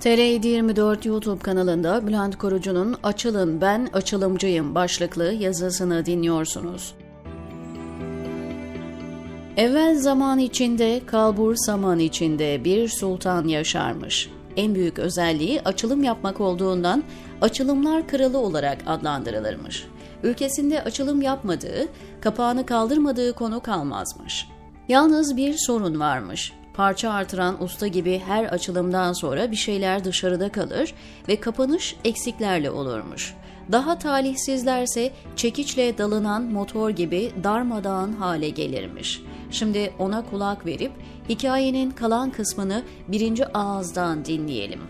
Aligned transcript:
TR724 0.00 1.08
YouTube 1.08 1.42
kanalında 1.42 2.06
Bülent 2.06 2.38
Korucu'nun 2.38 2.96
Açılın 3.02 3.60
Ben 3.60 3.88
Açılımcıyım 3.92 4.74
başlıklı 4.74 5.32
yazısını 5.32 6.06
dinliyorsunuz. 6.06 6.94
Evvel 9.56 9.96
zaman 9.98 10.38
içinde, 10.38 11.00
kalbur 11.06 11.54
saman 11.56 11.98
içinde 11.98 12.64
bir 12.64 12.88
sultan 12.88 13.48
yaşarmış. 13.48 14.30
En 14.56 14.74
büyük 14.74 14.98
özelliği 14.98 15.60
açılım 15.60 16.04
yapmak 16.04 16.40
olduğundan 16.40 17.04
açılımlar 17.40 18.08
kralı 18.08 18.38
olarak 18.38 18.78
adlandırılırmış. 18.86 19.86
Ülkesinde 20.22 20.84
açılım 20.84 21.22
yapmadığı, 21.22 21.88
kapağını 22.20 22.66
kaldırmadığı 22.66 23.32
konu 23.32 23.60
kalmazmış. 23.60 24.48
Yalnız 24.88 25.36
bir 25.36 25.54
sorun 25.58 26.00
varmış 26.00 26.52
parça 26.74 27.10
artıran 27.10 27.62
usta 27.62 27.86
gibi 27.86 28.22
her 28.26 28.44
açılımdan 28.44 29.12
sonra 29.12 29.50
bir 29.50 29.56
şeyler 29.56 30.04
dışarıda 30.04 30.52
kalır 30.52 30.94
ve 31.28 31.40
kapanış 31.40 31.96
eksiklerle 32.04 32.70
olurmuş. 32.70 33.34
Daha 33.72 33.98
talihsizlerse 33.98 35.12
çekiçle 35.36 35.98
dalınan 35.98 36.42
motor 36.42 36.90
gibi 36.90 37.32
darmadağın 37.44 38.12
hale 38.12 38.48
gelirmiş. 38.48 39.22
Şimdi 39.50 39.92
ona 39.98 40.30
kulak 40.30 40.66
verip 40.66 40.92
hikayenin 41.28 41.90
kalan 41.90 42.30
kısmını 42.30 42.82
birinci 43.08 43.46
ağızdan 43.46 44.24
dinleyelim. 44.24 44.80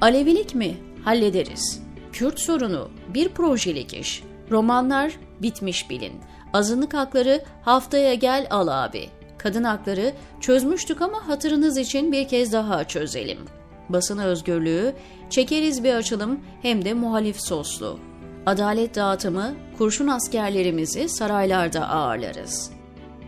Alevilik 0.00 0.54
mi? 0.54 0.76
Hallederiz. 1.04 1.82
Kürt 2.12 2.40
sorunu 2.40 2.90
bir 3.14 3.28
projelik 3.28 3.94
iş. 3.94 4.22
Romanlar 4.50 5.12
bitmiş 5.42 5.90
bilin. 5.90 6.12
Azınlık 6.52 6.94
hakları 6.94 7.44
haftaya 7.62 8.14
gel 8.14 8.46
al 8.50 8.84
abi. 8.84 9.08
Kadın 9.42 9.64
hakları 9.64 10.12
çözmüştük 10.40 11.02
ama 11.02 11.28
hatırınız 11.28 11.78
için 11.78 12.12
bir 12.12 12.28
kez 12.28 12.52
daha 12.52 12.84
çözelim. 12.84 13.38
Basın 13.88 14.18
özgürlüğü, 14.18 14.94
çekeriz 15.30 15.84
bir 15.84 15.94
açılım 15.94 16.40
hem 16.62 16.84
de 16.84 16.94
muhalif 16.94 17.40
soslu. 17.40 17.98
Adalet 18.46 18.94
dağıtımı, 18.94 19.54
kurşun 19.78 20.08
askerlerimizi 20.08 21.08
saraylarda 21.08 21.88
ağırlarız. 21.88 22.70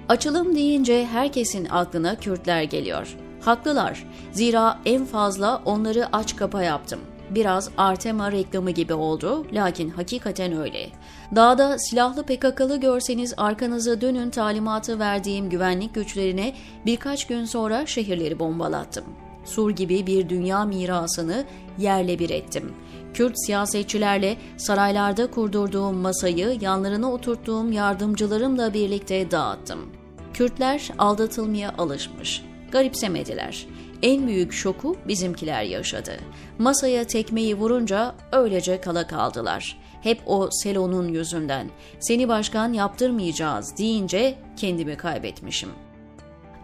Açılım 0.09 0.55
deyince 0.55 1.07
herkesin 1.07 1.67
aklına 1.71 2.17
Kürtler 2.17 2.63
geliyor. 2.63 3.17
Haklılar. 3.41 4.05
Zira 4.33 4.79
en 4.85 5.05
fazla 5.05 5.63
onları 5.65 6.17
aç 6.17 6.37
kapa 6.37 6.63
yaptım. 6.63 7.01
Biraz 7.31 7.71
Artema 7.77 8.33
reklamı 8.33 8.71
gibi 8.71 8.95
oldu 8.95 9.47
lakin 9.53 9.91
hakikaten 9.91 10.57
öyle. 10.57 10.91
Dağda 11.37 11.79
silahlı 11.79 12.23
PKK'lı 12.23 12.81
görseniz 12.81 13.35
arkanıza 13.37 14.01
dönün 14.01 14.31
talimatı 14.31 14.99
verdiğim 14.99 15.51
güvenlik 15.51 15.95
güçlerine 15.95 16.55
birkaç 16.87 17.27
gün 17.27 17.45
sonra 17.45 17.87
şehirleri 17.87 18.39
bombalattım. 18.39 19.05
Sur 19.45 19.71
gibi 19.71 20.07
bir 20.07 20.29
dünya 20.29 20.65
mirasını 20.65 21.45
yerle 21.79 22.19
bir 22.19 22.31
ettim. 22.31 22.73
Kürt 23.15 23.35
siyasetçilerle 23.47 24.37
saraylarda 24.57 25.31
kurdurduğum 25.31 25.97
masayı 25.97 26.59
yanlarına 26.61 27.13
oturttuğum 27.13 27.73
yardımcılarımla 27.73 28.75
birlikte 28.75 29.31
dağıttım. 29.31 29.81
Kürtler 30.35 30.91
aldatılmaya 30.99 31.75
alışmış. 31.79 32.43
Garipsemediler. 32.73 33.67
En 34.05 34.27
büyük 34.27 34.53
şoku 34.53 34.97
bizimkiler 35.09 35.63
yaşadı. 35.63 36.13
Masaya 36.59 37.05
tekmeyi 37.05 37.55
vurunca 37.55 38.15
öylece 38.33 38.81
kala 38.81 39.07
kaldılar. 39.07 39.79
Hep 40.03 40.21
o 40.27 40.49
Selon'un 40.53 41.09
yüzünden. 41.09 41.71
Seni 42.01 42.29
başkan 42.29 42.73
yaptırmayacağız 42.73 43.79
deyince 43.79 44.39
kendimi 44.57 44.97
kaybetmişim. 44.97 45.69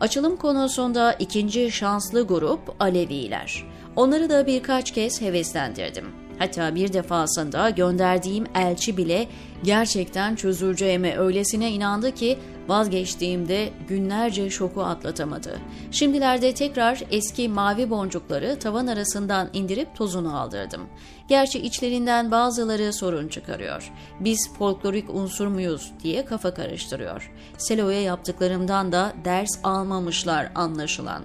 Açılım 0.00 0.36
konusunda 0.36 1.12
ikinci 1.12 1.70
şanslı 1.70 2.26
grup 2.26 2.60
Aleviler. 2.80 3.64
Onları 3.96 4.30
da 4.30 4.46
birkaç 4.46 4.90
kez 4.90 5.20
heveslendirdim. 5.20 6.19
Hatta 6.40 6.74
bir 6.74 6.92
defasında 6.92 7.70
gönderdiğim 7.70 8.44
elçi 8.54 8.96
bile 8.96 9.28
gerçekten 9.62 10.34
çözüleceğime 10.34 11.16
öylesine 11.16 11.70
inandı 11.70 12.14
ki 12.14 12.38
vazgeçtiğimde 12.68 13.70
günlerce 13.88 14.50
şoku 14.50 14.82
atlatamadı. 14.82 15.58
Şimdilerde 15.90 16.54
tekrar 16.54 17.02
eski 17.10 17.48
mavi 17.48 17.90
boncukları 17.90 18.58
tavan 18.58 18.86
arasından 18.86 19.48
indirip 19.52 19.96
tozunu 19.96 20.40
aldırdım. 20.40 20.80
Gerçi 21.28 21.58
içlerinden 21.58 22.30
bazıları 22.30 22.92
sorun 22.92 23.28
çıkarıyor. 23.28 23.92
Biz 24.20 24.50
folklorik 24.58 25.14
unsur 25.14 25.46
muyuz 25.46 25.92
diye 26.02 26.24
kafa 26.24 26.54
karıştırıyor. 26.54 27.32
Selo'ya 27.58 28.02
yaptıklarımdan 28.02 28.92
da 28.92 29.12
ders 29.24 29.58
almamışlar 29.64 30.52
anlaşılan. 30.54 31.22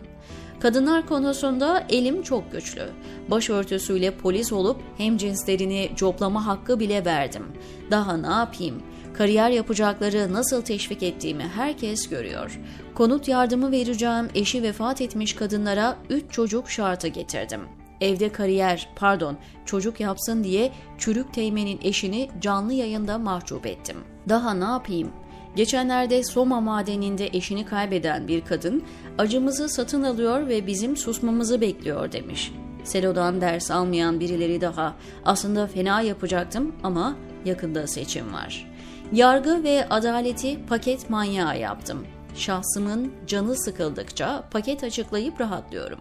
Kadınlar 0.60 1.08
konusunda 1.08 1.86
elim 1.90 2.22
çok 2.24 2.52
güçlü. 2.52 2.90
Başörtüsüyle 3.32 4.18
polis 4.18 4.54
olup 4.54 4.82
hem 4.98 5.18
cinslerini 5.18 5.90
coplama 5.96 6.46
hakkı 6.46 6.80
bile 6.80 7.06
verdim. 7.06 7.44
Daha 7.92 8.18
ne 8.18 8.28
yapayım? 8.28 8.82
Kariyer 9.14 9.50
yapacakları 9.50 10.34
nasıl 10.34 10.62
teşvik 10.62 11.04
ettiğimi 11.04 11.44
herkes 11.44 12.10
görüyor. 12.10 12.60
Konut 12.96 13.28
yardımı 13.28 13.72
vereceğim 13.72 14.28
eşi 14.36 14.64
vefat 14.64 15.02
etmiş 15.02 15.34
kadınlara 15.34 15.98
3 16.10 16.32
çocuk 16.32 16.70
şartı 16.70 17.08
getirdim. 17.08 17.62
Evde 18.02 18.30
kariyer, 18.30 18.90
pardon, 18.96 19.38
çocuk 19.66 20.00
yapsın 20.00 20.44
diye 20.44 20.72
çürük 20.98 21.34
teğmenin 21.34 21.80
eşini 21.84 22.30
canlı 22.42 22.74
yayında 22.74 23.18
mahcup 23.18 23.66
ettim. 23.66 23.98
Daha 24.30 24.54
ne 24.54 24.64
yapayım? 24.64 25.12
Geçenlerde 25.56 26.24
Soma 26.24 26.62
madeninde 26.62 27.28
eşini 27.28 27.66
kaybeden 27.66 28.28
bir 28.28 28.42
kadın 28.42 28.84
acımızı 29.18 29.70
satın 29.70 30.04
alıyor 30.04 30.48
ve 30.48 30.68
bizim 30.68 30.98
susmamızı 30.98 31.62
bekliyor 31.62 32.12
demiş. 32.12 32.52
Selo'dan 32.84 33.42
ders 33.42 33.72
almayan 33.72 34.20
birileri 34.20 34.62
daha 34.62 34.96
aslında 35.26 35.68
fena 35.68 36.02
yapacaktım 36.02 36.76
ama 36.84 37.16
yakında 37.46 37.88
seçim 37.88 38.34
var. 38.34 38.72
Yargı 39.12 39.64
ve 39.64 39.90
adaleti 39.90 40.66
paket 40.66 41.10
manyağı 41.10 41.60
yaptım. 41.60 42.06
Şahsımın 42.36 43.14
canı 43.28 43.56
sıkıldıkça 43.56 44.44
paket 44.52 44.84
açıklayıp 44.84 45.42
rahatlıyorum. 45.42 46.00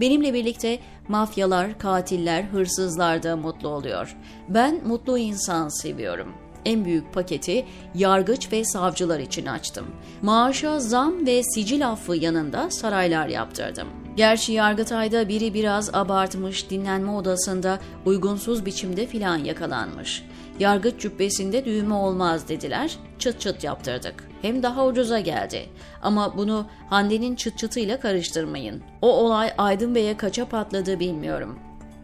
Benimle 0.00 0.34
birlikte 0.34 0.78
mafyalar, 1.08 1.78
katiller, 1.78 2.44
hırsızlar 2.44 3.22
da 3.22 3.36
mutlu 3.36 3.68
oluyor. 3.68 4.16
Ben 4.48 4.80
mutlu 4.86 5.18
insan 5.18 5.68
seviyorum.'' 5.68 6.45
En 6.66 6.84
büyük 6.84 7.14
paketi 7.14 7.66
yargıç 7.94 8.52
ve 8.52 8.64
savcılar 8.64 9.20
için 9.20 9.46
açtım. 9.46 9.86
Maaşa 10.22 10.80
zam 10.80 11.26
ve 11.26 11.42
sicil 11.42 11.88
affı 11.88 12.16
yanında 12.16 12.70
saraylar 12.70 13.28
yaptırdım. 13.28 13.88
Gerçi 14.16 14.52
Yargıtay'da 14.52 15.28
biri 15.28 15.54
biraz 15.54 15.94
abartmış, 15.94 16.70
dinlenme 16.70 17.10
odasında 17.10 17.78
uygunsuz 18.04 18.66
biçimde 18.66 19.06
filan 19.06 19.38
yakalanmış. 19.38 20.24
Yargıç 20.58 21.00
cübbesinde 21.00 21.64
düğme 21.64 21.94
olmaz 21.94 22.48
dediler, 22.48 22.96
çıt 23.18 23.40
çıt 23.40 23.64
yaptırdık. 23.64 24.28
Hem 24.42 24.62
daha 24.62 24.86
ucuza 24.86 25.20
geldi. 25.20 25.66
Ama 26.02 26.36
bunu 26.36 26.66
Hande'nin 26.90 27.36
çıt 27.36 27.58
çıtıyla 27.58 28.00
karıştırmayın. 28.00 28.82
O 29.02 29.08
olay 29.08 29.52
Aydın 29.58 29.94
Bey'e 29.94 30.16
kaça 30.16 30.44
patladı 30.44 31.00
bilmiyorum. 31.00 31.58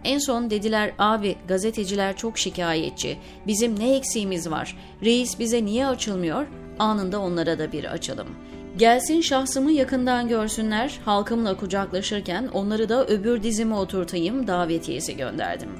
En 0.04 0.18
son 0.18 0.50
dediler 0.50 0.92
abi 0.98 1.36
gazeteciler 1.48 2.16
çok 2.16 2.38
şikayetçi. 2.38 3.18
Bizim 3.46 3.78
ne 3.78 3.96
eksiğimiz 3.96 4.50
var? 4.50 4.76
Reis 5.04 5.38
bize 5.38 5.64
niye 5.64 5.86
açılmıyor? 5.86 6.46
Anında 6.78 7.20
onlara 7.20 7.58
da 7.58 7.72
bir 7.72 7.84
açalım. 7.84 8.28
Gelsin 8.76 9.20
şahsımı 9.20 9.72
yakından 9.72 10.28
görsünler, 10.28 11.00
halkımla 11.04 11.56
kucaklaşırken 11.56 12.48
onları 12.52 12.88
da 12.88 13.06
öbür 13.06 13.42
dizime 13.42 13.74
oturtayım 13.74 14.46
davetiyesi 14.46 15.16
gönderdim. 15.16 15.70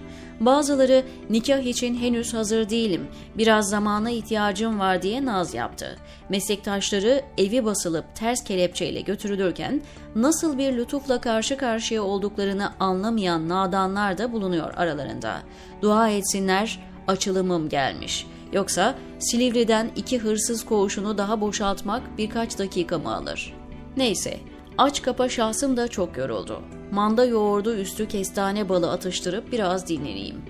Bazıları 0.41 1.04
nikah 1.31 1.58
için 1.58 1.94
henüz 1.94 2.34
hazır 2.34 2.69
değilim, 2.69 3.06
biraz 3.38 3.69
zamana 3.69 4.10
ihtiyacım 4.10 4.78
var 4.78 5.02
diye 5.02 5.25
naz 5.25 5.54
yaptı. 5.54 5.97
Meslektaşları 6.28 7.22
evi 7.38 7.64
basılıp 7.64 8.04
ters 8.14 8.44
kelepçeyle 8.44 9.00
götürülürken 9.00 9.82
nasıl 10.14 10.58
bir 10.58 10.76
lütufla 10.76 11.20
karşı 11.20 11.56
karşıya 11.56 12.02
olduklarını 12.02 12.72
anlamayan 12.81 13.49
nadanlar 13.49 14.19
da 14.19 14.32
bulunuyor 14.32 14.75
aralarında. 14.76 15.38
Dua 15.82 16.08
etsinler, 16.08 16.81
açılımım 17.08 17.69
gelmiş.'' 17.69 18.42
Yoksa 18.52 18.94
Silivri'den 19.19 19.90
iki 19.96 20.19
hırsız 20.19 20.64
koğuşunu 20.64 21.19
daha 21.19 21.40
boşaltmak 21.40 22.02
birkaç 22.19 22.58
dakika 22.58 22.99
mı 22.99 23.14
alır? 23.16 23.54
Neyse, 23.96 24.37
aç 24.78 25.02
kapa 25.02 25.28
şahsım 25.28 25.76
da 25.76 25.88
çok 25.88 26.16
yoruldu. 26.16 26.62
Manda 26.90 27.25
yoğurdu 27.25 27.75
üstü 27.75 28.08
kestane 28.08 28.69
balı 28.69 28.90
atıştırıp 28.90 29.52
biraz 29.52 29.88
dinleneyim. 29.88 30.43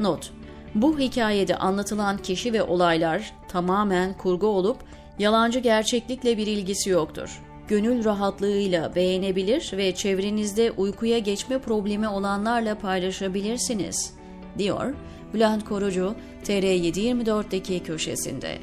Not, 0.00 0.30
bu 0.74 0.98
hikayede 0.98 1.56
anlatılan 1.56 2.18
kişi 2.18 2.52
ve 2.52 2.62
olaylar 2.62 3.32
tamamen 3.48 4.16
kurgu 4.16 4.46
olup 4.46 4.76
yalancı 5.18 5.58
gerçeklikle 5.58 6.36
bir 6.36 6.46
ilgisi 6.46 6.90
yoktur. 6.90 7.42
Gönül 7.68 8.04
rahatlığıyla 8.04 8.94
beğenebilir 8.94 9.72
ve 9.76 9.94
çevrenizde 9.94 10.70
uykuya 10.70 11.18
geçme 11.18 11.58
problemi 11.58 12.08
olanlarla 12.08 12.78
paylaşabilirsiniz, 12.78 14.14
diyor 14.58 14.94
Bülent 15.34 15.64
Korucu 15.64 16.14
TR724'deki 16.44 17.82
köşesinde. 17.82 18.58